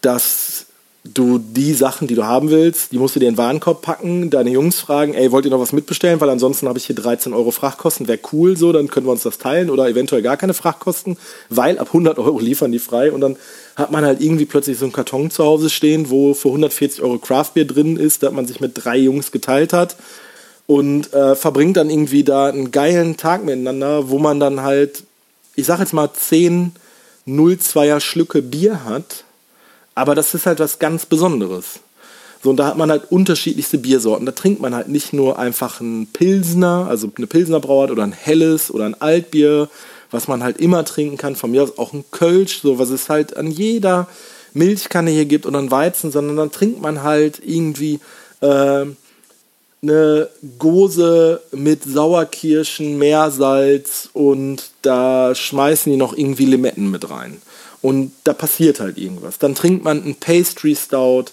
[0.00, 0.66] dass
[1.14, 4.30] du die Sachen, die du haben willst, die musst du dir in den Warenkorb packen,
[4.30, 6.20] deine Jungs fragen, ey, wollt ihr noch was mitbestellen?
[6.20, 9.22] Weil ansonsten habe ich hier 13 Euro Frachtkosten, wäre cool so, dann können wir uns
[9.22, 11.16] das teilen oder eventuell gar keine Frachtkosten,
[11.48, 13.36] weil ab 100 Euro liefern die frei und dann
[13.76, 17.18] hat man halt irgendwie plötzlich so einen Karton zu Hause stehen, wo für 140 Euro
[17.18, 19.96] Craftbeer drin ist, da man sich mit drei Jungs geteilt hat
[20.66, 25.04] und äh, verbringt dann irgendwie da einen geilen Tag miteinander, wo man dann halt,
[25.54, 26.72] ich sag jetzt mal 10
[27.28, 29.24] 0,2er Schlücke Bier hat
[29.98, 31.80] aber das ist halt was ganz Besonderes.
[32.42, 34.24] So, und da hat man halt unterschiedlichste Biersorten.
[34.24, 38.12] Da trinkt man halt nicht nur einfach einen Pilsner, also eine Pilsner Brauart oder ein
[38.12, 39.68] helles oder ein Altbier,
[40.12, 41.34] was man halt immer trinken kann.
[41.34, 44.06] Von mir aus auch ein Kölsch, so was es halt an jeder
[44.54, 47.98] Milchkanne hier gibt oder ein Weizen, sondern dann trinkt man halt irgendwie
[48.40, 48.86] äh,
[49.82, 57.38] eine Gose mit Sauerkirschen, Meersalz und da schmeißen die noch irgendwie Limetten mit rein
[57.82, 59.38] und da passiert halt irgendwas.
[59.38, 61.26] Dann trinkt man einen Pastry Stout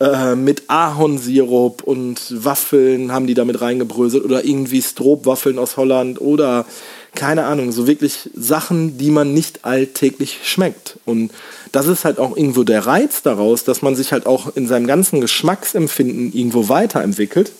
[0.00, 6.66] äh, mit Ahornsirup und Waffeln haben die damit reingebröselt oder irgendwie Stroopwaffeln aus Holland oder
[7.14, 10.98] keine Ahnung, so wirklich Sachen, die man nicht alltäglich schmeckt.
[11.04, 11.30] Und
[11.70, 14.86] das ist halt auch irgendwo der Reiz daraus, dass man sich halt auch in seinem
[14.86, 17.52] ganzen Geschmacksempfinden irgendwo weiterentwickelt.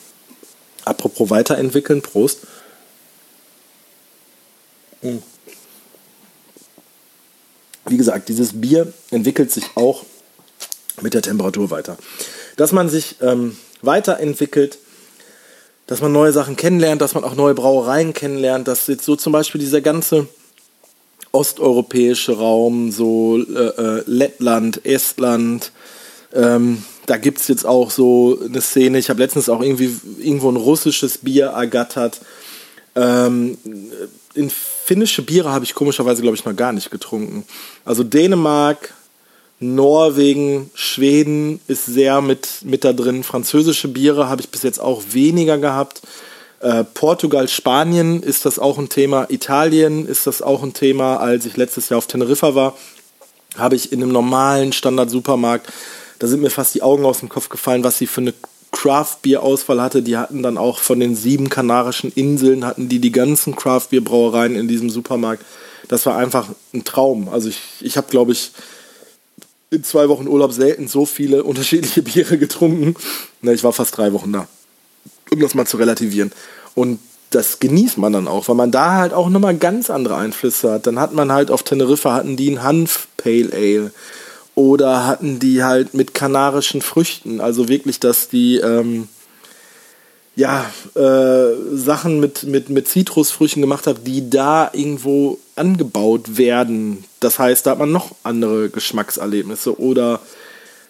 [0.85, 2.41] Apropos weiterentwickeln, Prost.
[5.03, 5.21] Wie
[8.03, 10.05] gesagt, dieses Bier entwickelt sich auch
[11.01, 11.97] mit der Temperatur weiter.
[12.57, 14.79] Dass man sich ähm, weiterentwickelt,
[15.87, 19.33] dass man neue Sachen kennenlernt, dass man auch neue Brauereien kennenlernt, dass jetzt so zum
[19.33, 20.27] Beispiel dieser ganze
[21.33, 25.73] osteuropäische Raum, so äh, äh, Lettland, Estland,
[26.35, 28.99] ähm, da gibt es jetzt auch so eine Szene.
[28.99, 32.21] Ich habe letztens auch irgendwie irgendwo ein russisches Bier ergattert.
[32.95, 33.59] Ähm,
[34.35, 34.51] in
[34.85, 37.45] finnische Biere habe ich komischerweise, glaube ich, noch gar nicht getrunken.
[37.85, 38.95] Also Dänemark,
[39.61, 43.23] Norwegen, Schweden ist sehr mit, mit da drin.
[43.23, 46.03] Französische Biere habe ich bis jetzt auch weniger gehabt.
[46.61, 49.27] Äh, Portugal, Spanien ist das auch ein Thema.
[49.31, 51.18] Italien ist das auch ein Thema.
[51.18, 52.77] Als ich letztes Jahr auf Teneriffa war,
[53.57, 55.68] habe ich in einem normalen Standard-Supermarkt
[56.23, 58.33] da sind mir fast die Augen aus dem Kopf gefallen, was sie für eine
[58.83, 60.03] Craft-Bier-Auswahl hatte.
[60.03, 64.66] Die hatten dann auch von den sieben kanarischen Inseln, hatten die die ganzen Craft-Bier-Brauereien in
[64.66, 65.45] diesem Supermarkt.
[65.87, 67.29] Das war einfach ein Traum.
[67.29, 68.51] Also ich, ich habe, glaube ich,
[69.71, 72.97] in zwei Wochen Urlaub selten so viele unterschiedliche Biere getrunken.
[73.40, 74.49] Ne, ich war fast drei Wochen da,
[75.31, 76.33] um das mal zu relativieren.
[76.75, 76.99] Und
[77.31, 80.88] das genießt man dann auch, weil man da halt auch nochmal ganz andere Einflüsse hat.
[80.88, 83.92] Dann hat man halt auf Teneriffa hatten die ein Hanf Pale Ale
[84.55, 89.09] oder hatten die halt mit kanarischen Früchten, also wirklich, dass die ähm,
[90.37, 97.05] ja äh, Sachen mit mit mit Zitrusfrüchten gemacht haben, die da irgendwo angebaut werden.
[97.21, 100.21] Das heißt, da hat man noch andere Geschmackserlebnisse oder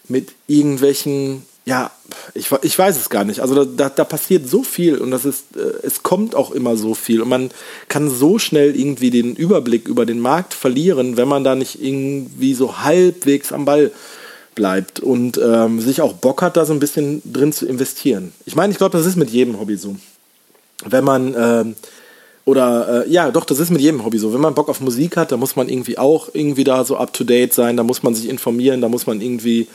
[0.09, 1.91] mit irgendwelchen ja,
[2.35, 3.41] ich, ich weiß es gar nicht.
[3.41, 6.95] Also da, da passiert so viel und das ist, äh, es kommt auch immer so
[6.95, 7.51] viel und man
[7.89, 12.55] kann so schnell irgendwie den Überblick über den Markt verlieren, wenn man da nicht irgendwie
[12.55, 13.93] so halbwegs am Ball
[14.55, 18.33] bleibt und ähm, sich auch Bock hat, da so ein bisschen drin zu investieren.
[18.45, 19.97] Ich meine, ich glaube, das ist mit jedem Hobby so.
[20.85, 21.75] Wenn man ähm,
[22.45, 24.35] oder äh, ja, doch, das ist mit jedem Hobby so.
[24.35, 27.13] Wenn man Bock auf Musik hat, dann muss man irgendwie auch irgendwie da so up
[27.13, 29.69] to date sein, da muss man sich informieren, da muss man irgendwie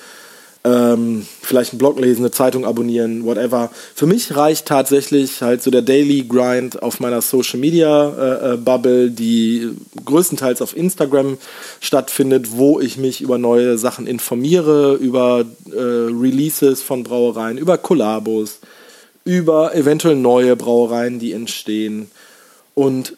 [0.63, 3.69] ähm, vielleicht einen Blog lesen, eine Zeitung abonnieren, whatever.
[3.95, 8.57] Für mich reicht tatsächlich halt so der Daily Grind auf meiner Social Media äh, äh,
[8.57, 9.69] Bubble, die
[10.05, 11.37] größtenteils auf Instagram
[11.79, 18.59] stattfindet, wo ich mich über neue Sachen informiere, über äh, Releases von Brauereien, über Kollabos,
[19.23, 22.09] über eventuell neue Brauereien, die entstehen.
[22.73, 23.16] Und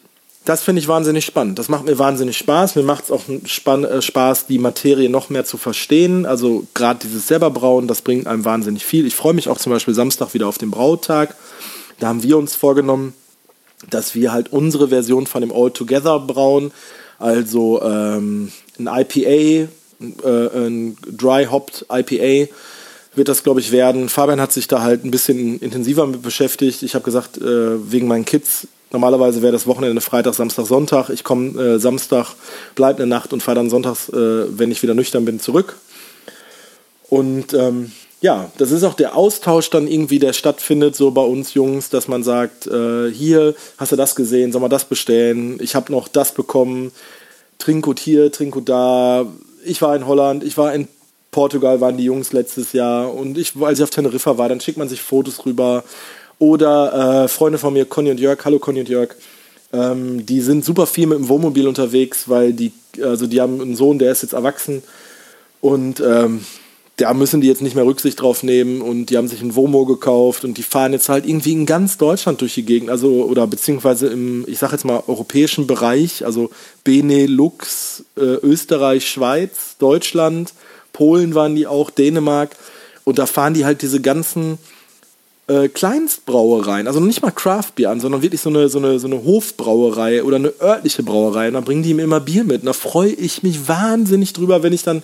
[0.50, 1.60] das finde ich wahnsinnig spannend.
[1.60, 2.74] Das macht mir wahnsinnig Spaß.
[2.74, 6.26] Mir macht es auch Spann äh, Spaß, die Materie noch mehr zu verstehen.
[6.26, 9.06] Also gerade dieses selber Brauen, das bringt einem wahnsinnig viel.
[9.06, 11.36] Ich freue mich auch zum Beispiel Samstag wieder auf den Brautag.
[12.00, 13.14] Da haben wir uns vorgenommen,
[13.90, 16.72] dass wir halt unsere Version von dem All Together brauen.
[17.20, 19.68] Also ähm, ein IPA, äh,
[20.56, 22.50] ein Dry Hopped IPA
[23.14, 24.08] wird das, glaube ich, werden.
[24.08, 26.82] Fabian hat sich da halt ein bisschen intensiver mit beschäftigt.
[26.82, 31.10] Ich habe gesagt, äh, wegen meinen Kids Normalerweise wäre das Wochenende Freitag, Samstag, Sonntag.
[31.10, 32.34] Ich komme äh, Samstag,
[32.74, 35.76] bleibe eine Nacht und fahre dann sonntags, äh, wenn ich wieder nüchtern bin, zurück.
[37.08, 41.54] Und ähm, ja, das ist auch der Austausch dann irgendwie, der stattfindet, so bei uns
[41.54, 45.58] Jungs, dass man sagt, äh, hier, hast du das gesehen, soll man das bestellen?
[45.60, 46.92] Ich habe noch das bekommen.
[47.58, 49.26] Trinkgut hier, Trinkgut da.
[49.64, 50.88] Ich war in Holland, ich war in
[51.30, 53.14] Portugal, waren die Jungs letztes Jahr.
[53.14, 55.84] Und ich, als ich auf Teneriffa war, dann schickt man sich Fotos rüber.
[56.40, 59.14] Oder äh, Freunde von mir, Conny und Jörg, hallo Conny und Jörg,
[59.74, 62.72] ähm, die sind super viel mit dem Wohnmobil unterwegs, weil die,
[63.02, 64.82] also die haben einen Sohn, der ist jetzt erwachsen.
[65.60, 66.40] Und ähm,
[66.96, 68.80] da müssen die jetzt nicht mehr Rücksicht drauf nehmen.
[68.80, 70.44] Und die haben sich ein Womo gekauft.
[70.44, 74.06] Und die fahren jetzt halt irgendwie in ganz Deutschland durch die Gegend, also oder beziehungsweise
[74.06, 76.50] im, ich sag jetzt mal, europäischen Bereich, also
[76.84, 80.54] Benelux, äh, Österreich, Schweiz, Deutschland,
[80.94, 82.56] Polen waren die auch, Dänemark.
[83.04, 84.56] Und da fahren die halt diese ganzen
[85.50, 89.24] äh, Kleinstbrauereien, also nicht mal Craftbier an, sondern wirklich so eine, so, eine, so eine
[89.24, 91.48] Hofbrauerei oder eine örtliche Brauerei.
[91.48, 92.62] Und dann bringen die mir immer Bier mit.
[92.62, 95.02] Und da freue ich mich wahnsinnig drüber, wenn ich dann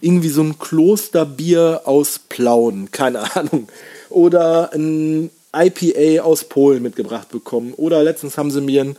[0.00, 3.68] irgendwie so ein Klosterbier aus Plauen, keine Ahnung,
[4.10, 7.72] oder ein IPA aus Polen mitgebracht bekommen.
[7.76, 8.96] Oder letztens haben sie mir ein,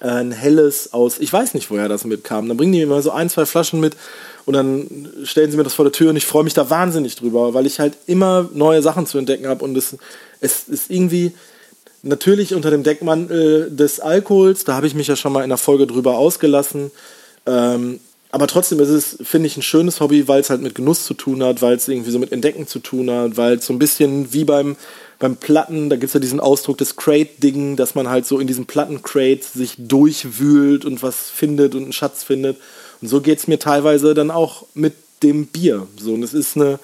[0.00, 2.48] ein helles aus, ich weiß nicht, woher das mitkam.
[2.48, 3.96] Dann bringen die mir immer so ein, zwei Flaschen mit
[4.44, 7.16] und dann stellen sie mir das vor der Tür und ich freue mich da wahnsinnig
[7.16, 9.96] drüber, weil ich halt immer neue Sachen zu entdecken habe und es,
[10.40, 11.32] es ist irgendwie
[12.02, 15.58] natürlich unter dem Deckmantel des Alkohols, da habe ich mich ja schon mal in der
[15.58, 16.90] Folge drüber ausgelassen.
[17.46, 18.00] Ähm,
[18.34, 21.14] aber trotzdem ist es, finde ich, ein schönes Hobby, weil es halt mit Genuss zu
[21.14, 23.78] tun hat, weil es irgendwie so mit Entdecken zu tun hat, weil es so ein
[23.78, 24.74] bisschen wie beim,
[25.20, 28.48] beim Platten, da gibt es ja diesen Ausdruck des Crate-Dingen, dass man halt so in
[28.48, 32.56] diesem Platten-Crate sich durchwühlt und was findet und einen Schatz findet.
[33.00, 35.86] Und so geht es mir teilweise dann auch mit dem Bier.
[35.96, 36.80] So, und es ist eine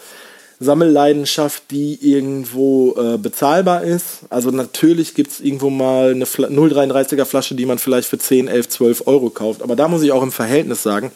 [0.63, 4.21] Sammelleidenschaft, die irgendwo äh, bezahlbar ist.
[4.29, 8.69] Also natürlich gibt es irgendwo mal eine 0,33er Flasche, die man vielleicht für 10, 11,
[8.69, 9.63] 12 Euro kauft.
[9.63, 11.13] Aber da muss ich auch im Verhältnis sagen,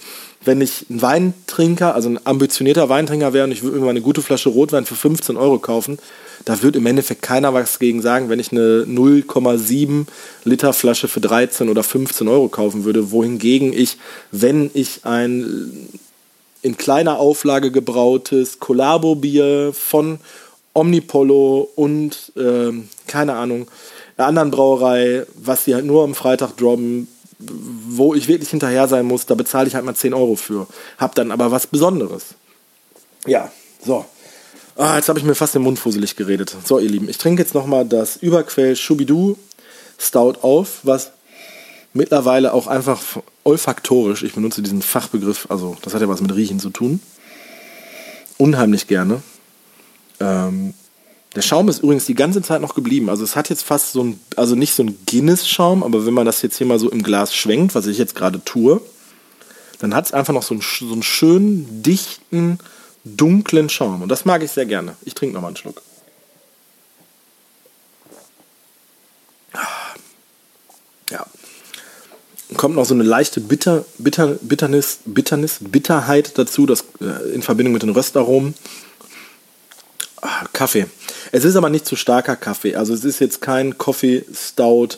[0.47, 4.01] wenn ich ein Weintrinker, also ein ambitionierter Weintrinker wäre und ich würde mir mal eine
[4.01, 5.99] gute Flasche Rotwein für 15 Euro kaufen,
[6.47, 10.07] da wird im Endeffekt keiner was gegen sagen, wenn ich eine 0,7
[10.45, 13.11] Liter Flasche für 13 oder 15 Euro kaufen würde.
[13.11, 13.99] Wohingegen ich,
[14.31, 15.89] wenn ich ein
[16.65, 20.19] in kleiner Auflage gebrautes Collabo-Bier von
[20.73, 22.73] Omnipollo und äh,
[23.07, 23.69] keine Ahnung,
[24.17, 27.07] einer anderen Brauerei, was sie halt nur am Freitag droppen,
[27.39, 30.67] wo ich wirklich hinterher sein muss, da bezahle ich halt mal 10 Euro für.
[30.97, 32.35] Hab dann aber was Besonderes.
[33.27, 33.53] Ja,
[33.85, 34.07] so.
[34.77, 36.57] Ah, jetzt habe ich mir fast den Mund fusselig geredet.
[36.65, 39.37] So, ihr Lieben, ich trinke jetzt nochmal das Überquell Schubidu
[39.99, 41.13] Stout auf, was
[41.95, 43.01] mittlerweile auch einfach
[43.45, 47.01] olfaktorisch, ich benutze diesen Fachbegriff, also das hat ja was mit Riechen zu tun,
[48.37, 49.23] unheimlich gerne.
[50.21, 50.75] Ähm,
[51.35, 53.09] der Schaum ist übrigens die ganze Zeit noch geblieben.
[53.09, 56.27] Also es hat jetzt fast so ein, also nicht so ein Guinness-Schaum, aber wenn man
[56.27, 58.81] das jetzt hier mal so im Glas schwenkt, was ich jetzt gerade tue,
[59.81, 62.59] dann hat es einfach noch so einen, so einen schönen, dichten,
[63.05, 64.03] dunklen Schaum.
[64.03, 64.97] Und das mag ich sehr gerne.
[65.05, 65.83] Ich trinke nochmal einen Schluck.
[72.57, 77.73] Kommt noch so eine leichte Bitter, Bitter, Bitternis, Bitternis, Bitterheit dazu, das äh, in Verbindung
[77.73, 78.55] mit den Röstaromen.
[80.21, 80.87] Ah, Kaffee.
[81.33, 82.77] Es ist aber nicht zu starker Kaffee.
[82.77, 84.97] Also es ist jetzt kein Coffee Stout,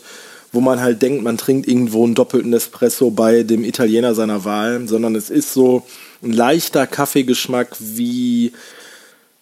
[0.52, 4.86] wo man halt denkt, man trinkt irgendwo einen doppelten Espresso bei dem Italiener seiner Wahl,
[4.86, 5.84] sondern es ist so
[6.22, 8.52] ein leichter Kaffeegeschmack wie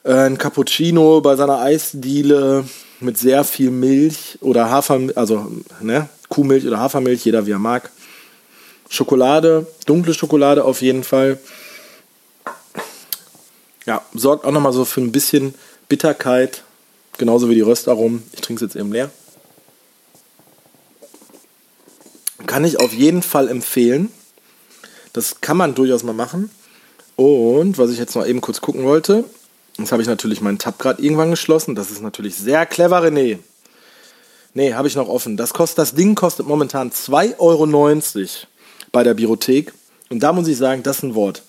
[0.05, 2.65] äh, ein Cappuccino bei seiner Eisdiele
[3.01, 5.51] mit sehr viel Milch oder Hafermilch, also
[5.81, 7.91] ne, Kuhmilch oder Hafermilch, jeder wie er mag.
[8.89, 11.39] Schokolade, dunkle Schokolade auf jeden Fall.
[13.87, 15.55] Ja, sorgt auch nochmal so für ein bisschen
[15.89, 16.63] Bitterkeit,
[17.19, 18.23] genauso wie die Röstaromen.
[18.33, 19.11] Ich trinke es jetzt eben leer.
[22.47, 24.11] Kann ich auf jeden Fall empfehlen.
[25.13, 26.51] Das kann man durchaus mal machen.
[27.17, 29.25] Und was ich jetzt noch eben kurz gucken wollte,
[29.79, 31.75] Jetzt habe ich natürlich meinen Tab gerade irgendwann geschlossen.
[31.75, 33.39] Das ist natürlich sehr clever, René.
[34.55, 35.37] Nee, habe ich noch offen.
[35.37, 37.67] Das, kostet, das Ding kostet momentan 2,90 Euro
[38.95, 39.73] bei der Biothek.
[40.09, 41.43] Und da muss ich sagen, das ist ein Wort.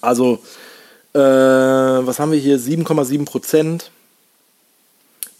[0.00, 0.38] Also,
[1.12, 2.58] äh, was haben wir hier?
[2.58, 3.90] 7,7 Prozent.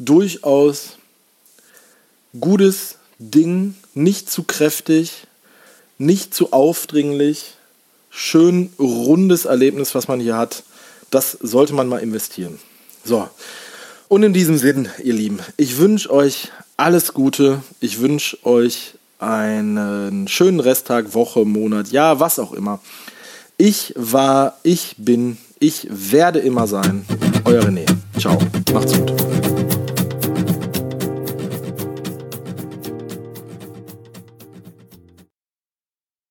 [0.00, 0.98] Durchaus
[2.38, 5.28] gutes Ding, nicht zu kräftig,
[5.98, 7.54] nicht zu aufdringlich.
[8.10, 10.64] Schön rundes Erlebnis, was man hier hat.
[11.10, 12.58] Das sollte man mal investieren.
[13.04, 13.28] So.
[14.08, 17.62] Und in diesem Sinn, ihr Lieben, ich wünsche euch alles Gute.
[17.78, 18.94] Ich wünsche euch
[19.24, 22.80] einen schönen Resttag, Woche, Monat, ja, was auch immer.
[23.56, 27.04] Ich war, ich bin, ich werde immer sein.
[27.44, 27.86] Euer René.
[28.18, 28.38] Ciao.
[28.72, 29.63] Macht's gut.